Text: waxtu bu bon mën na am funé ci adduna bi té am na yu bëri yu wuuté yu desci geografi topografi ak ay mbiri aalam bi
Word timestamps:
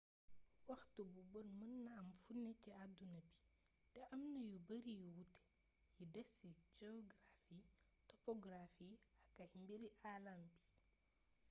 waxtu 0.69 1.01
bu 1.13 1.21
bon 1.33 1.47
mën 1.59 1.75
na 1.85 1.91
am 2.01 2.09
funé 2.21 2.51
ci 2.61 2.69
adduna 2.83 3.19
bi 3.25 3.31
té 3.91 3.99
am 4.13 4.21
na 4.33 4.39
yu 4.49 4.57
bëri 4.67 4.93
yu 5.01 5.09
wuuté 5.17 5.41
yu 5.97 6.03
desci 6.13 6.49
geografi 6.79 7.57
topografi 8.09 8.89
ak 9.25 9.39
ay 9.41 9.51
mbiri 9.63 9.87
aalam 10.09 10.41
bi 10.51 10.57